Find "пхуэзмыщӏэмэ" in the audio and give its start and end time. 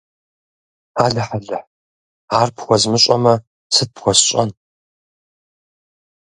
2.55-3.33